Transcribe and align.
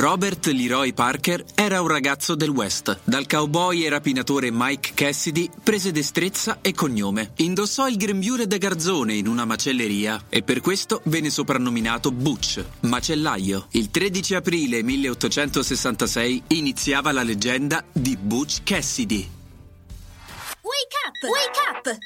Robert 0.00 0.46
Leroy 0.46 0.94
Parker 0.94 1.44
era 1.54 1.82
un 1.82 1.88
ragazzo 1.88 2.34
del 2.34 2.48
West. 2.48 3.00
Dal 3.04 3.26
cowboy 3.26 3.84
e 3.84 3.90
rapinatore 3.90 4.48
Mike 4.50 4.92
Cassidy 4.94 5.50
prese 5.62 5.92
destrezza 5.92 6.60
e 6.62 6.72
cognome. 6.72 7.32
Indossò 7.36 7.86
il 7.86 7.98
grembiule 7.98 8.46
da 8.46 8.56
garzone 8.56 9.12
in 9.12 9.26
una 9.26 9.44
macelleria 9.44 10.24
e 10.30 10.42
per 10.42 10.62
questo 10.62 11.02
venne 11.04 11.28
soprannominato 11.28 12.12
Butch, 12.12 12.64
macellaio. 12.80 13.66
Il 13.72 13.90
13 13.90 14.36
aprile 14.36 14.82
1866 14.82 16.44
iniziava 16.46 17.12
la 17.12 17.22
leggenda 17.22 17.84
di 17.92 18.16
Butch 18.16 18.62
Cassidy. 18.62 19.28
Wake 20.62 20.96
up! 21.04 21.22
Wake 21.28 21.90
up! 21.90 21.98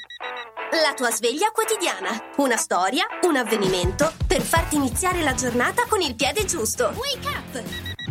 La 0.83 0.93
tua 0.93 1.09
sveglia 1.09 1.51
quotidiana. 1.51 2.31
Una 2.35 2.57
storia, 2.57 3.05
un 3.21 3.37
avvenimento 3.37 4.11
per 4.27 4.41
farti 4.41 4.75
iniziare 4.75 5.21
la 5.21 5.33
giornata 5.33 5.85
con 5.87 6.01
il 6.01 6.15
piede 6.15 6.43
giusto. 6.43 6.93
Wake 6.97 7.27
up! 7.29 8.04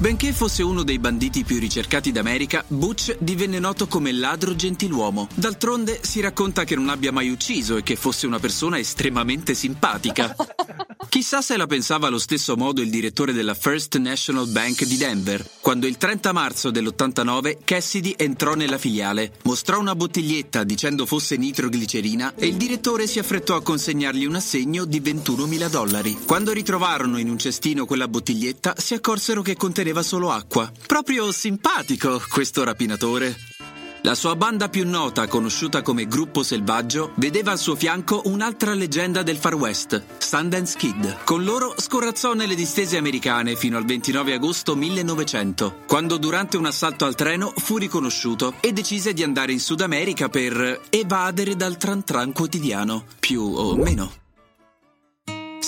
Benché 0.00 0.32
fosse 0.32 0.62
uno 0.62 0.84
dei 0.84 1.00
banditi 1.00 1.42
più 1.42 1.58
ricercati 1.58 2.12
d'America, 2.12 2.62
Butch 2.68 3.16
divenne 3.18 3.58
noto 3.58 3.88
come 3.88 4.12
ladro 4.12 4.54
gentiluomo. 4.54 5.26
D'altronde 5.34 5.98
si 6.02 6.20
racconta 6.20 6.62
che 6.62 6.76
non 6.76 6.88
abbia 6.88 7.10
mai 7.10 7.30
ucciso 7.30 7.76
e 7.76 7.82
che 7.82 7.96
fosse 7.96 8.28
una 8.28 8.38
persona 8.38 8.78
estremamente 8.78 9.54
simpatica. 9.54 10.36
Chissà 11.08 11.40
se 11.40 11.56
la 11.56 11.66
pensava 11.66 12.06
allo 12.06 12.18
stesso 12.18 12.54
modo 12.56 12.80
il 12.80 12.90
direttore 12.90 13.32
della 13.32 13.54
First 13.54 13.96
National 13.96 14.46
Bank 14.48 14.84
di 14.84 14.96
Denver, 14.96 15.44
quando 15.60 15.86
il 15.86 15.96
30 15.96 16.32
marzo 16.32 16.70
dell'89 16.70 17.58
Cassidy 17.64 18.14
entrò 18.16 18.54
nella 18.54 18.78
filiale, 18.78 19.32
mostrò 19.44 19.80
una 19.80 19.96
bottiglietta 19.96 20.64
dicendo 20.64 21.06
fosse 21.06 21.36
nitroglicerina 21.36 22.34
e 22.36 22.46
il 22.46 22.56
direttore 22.56 23.06
si 23.06 23.18
affrettò 23.18 23.56
a 23.56 23.62
consegnargli 23.62 24.26
un 24.26 24.34
assegno 24.34 24.84
di 24.84 25.00
21.000 25.00 25.70
dollari. 25.70 26.18
Quando 26.26 26.52
ritrovarono 26.52 27.18
in 27.18 27.30
un 27.30 27.38
cestino 27.38 27.86
quella 27.86 28.06
bottiglietta 28.06 28.74
si 28.76 28.92
accorsero 28.92 29.40
che 29.40 29.56
conteneva 29.56 29.87
solo 30.02 30.30
acqua. 30.30 30.70
Proprio 30.86 31.32
simpatico 31.32 32.22
questo 32.28 32.64
rapinatore. 32.64 33.36
La 34.02 34.14
sua 34.14 34.36
banda 34.36 34.68
più 34.68 34.88
nota, 34.88 35.26
conosciuta 35.26 35.82
come 35.82 36.06
Gruppo 36.06 36.42
Selvaggio, 36.42 37.12
vedeva 37.16 37.50
al 37.50 37.58
suo 37.58 37.74
fianco 37.74 38.22
un'altra 38.26 38.72
leggenda 38.72 39.22
del 39.22 39.36
Far 39.36 39.54
West, 39.54 40.02
Sundance 40.18 40.78
Kid. 40.78 41.24
Con 41.24 41.42
loro 41.42 41.74
scorrazzò 41.76 42.32
nelle 42.32 42.54
distese 42.54 42.96
americane 42.96 43.56
fino 43.56 43.76
al 43.76 43.84
29 43.84 44.34
agosto 44.34 44.76
1900, 44.76 45.80
quando 45.86 46.16
durante 46.16 46.56
un 46.56 46.66
assalto 46.66 47.06
al 47.06 47.16
treno 47.16 47.52
fu 47.56 47.76
riconosciuto 47.76 48.54
e 48.60 48.72
decise 48.72 49.12
di 49.12 49.24
andare 49.24 49.52
in 49.52 49.60
Sud 49.60 49.80
America 49.80 50.28
per 50.28 50.80
evadere 50.90 51.56
dal 51.56 51.76
tran 51.76 52.04
tran 52.04 52.32
quotidiano, 52.32 53.04
più 53.18 53.42
o 53.42 53.74
meno. 53.76 54.27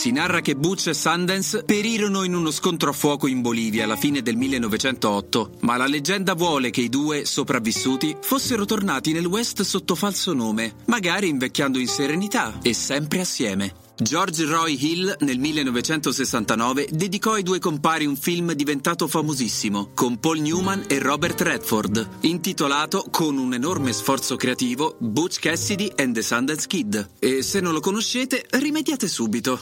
Si 0.00 0.12
narra 0.12 0.40
che 0.40 0.56
Butch 0.56 0.86
e 0.86 0.94
Sundance 0.94 1.62
perirono 1.62 2.22
in 2.22 2.34
uno 2.34 2.50
scontro 2.50 2.88
a 2.88 2.92
fuoco 2.94 3.26
in 3.26 3.42
Bolivia 3.42 3.84
alla 3.84 3.96
fine 3.96 4.22
del 4.22 4.34
1908, 4.34 5.58
ma 5.60 5.76
la 5.76 5.86
leggenda 5.86 6.32
vuole 6.32 6.70
che 6.70 6.80
i 6.80 6.88
due 6.88 7.26
sopravvissuti 7.26 8.16
fossero 8.18 8.64
tornati 8.64 9.12
nel 9.12 9.26
West 9.26 9.60
sotto 9.60 9.94
falso 9.94 10.32
nome, 10.32 10.76
magari 10.86 11.28
invecchiando 11.28 11.78
in 11.78 11.86
serenità 11.86 12.60
e 12.62 12.72
sempre 12.72 13.20
assieme. 13.20 13.74
George 13.94 14.46
Roy 14.46 14.74
Hill 14.80 15.16
nel 15.18 15.38
1969 15.38 16.88
dedicò 16.90 17.32
ai 17.32 17.42
due 17.42 17.58
compari 17.58 18.06
un 18.06 18.16
film 18.16 18.52
diventato 18.52 19.06
famosissimo 19.06 19.90
con 19.94 20.18
Paul 20.18 20.38
Newman 20.38 20.84
e 20.88 20.98
Robert 20.98 21.38
Redford, 21.42 22.08
intitolato 22.20 23.04
con 23.10 23.36
un 23.36 23.52
enorme 23.52 23.92
sforzo 23.92 24.36
creativo 24.36 24.96
Butch 24.98 25.40
Cassidy 25.40 25.92
and 25.96 26.14
the 26.14 26.22
Sundance 26.22 26.66
Kid. 26.66 27.10
E 27.18 27.42
se 27.42 27.60
non 27.60 27.74
lo 27.74 27.80
conoscete, 27.80 28.46
rimediate 28.52 29.06
subito. 29.06 29.60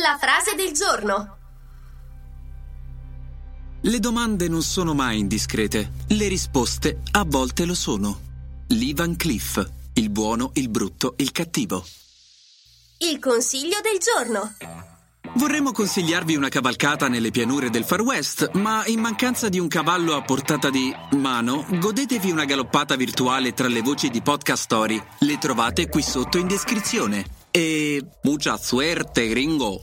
La 0.00 0.16
frase 0.16 0.54
del 0.54 0.72
giorno. 0.72 1.36
Le 3.80 3.98
domande 3.98 4.48
non 4.48 4.62
sono 4.62 4.94
mai 4.94 5.18
indiscrete, 5.18 5.90
le 6.08 6.28
risposte 6.28 7.00
a 7.12 7.24
volte 7.26 7.64
lo 7.64 7.74
sono. 7.74 8.20
Lee 8.68 8.94
Van 8.94 9.16
Cliff, 9.16 9.64
il 9.94 10.10
buono, 10.10 10.52
il 10.54 10.68
brutto, 10.68 11.14
il 11.16 11.32
cattivo. 11.32 11.84
Il 12.98 13.18
consiglio 13.18 13.78
del 13.82 13.98
giorno. 13.98 14.54
Vorremmo 15.34 15.72
consigliarvi 15.72 16.36
una 16.36 16.48
cavalcata 16.48 17.08
nelle 17.08 17.30
pianure 17.30 17.68
del 17.68 17.84
Far 17.84 18.02
West, 18.02 18.50
ma 18.52 18.84
in 18.86 19.00
mancanza 19.00 19.48
di 19.48 19.58
un 19.58 19.68
cavallo 19.68 20.14
a 20.14 20.22
portata 20.22 20.70
di 20.70 20.94
mano, 21.12 21.66
godetevi 21.68 22.30
una 22.30 22.44
galoppata 22.44 22.94
virtuale 22.94 23.52
tra 23.52 23.66
le 23.66 23.82
voci 23.82 24.10
di 24.10 24.22
Podcast 24.22 24.62
Story. 24.62 25.02
Le 25.20 25.38
trovate 25.38 25.88
qui 25.88 26.02
sotto 26.02 26.38
in 26.38 26.46
descrizione. 26.46 27.24
E 27.50 28.04
mucha 28.22 28.56
suerte, 28.56 29.26
gringo! 29.28 29.82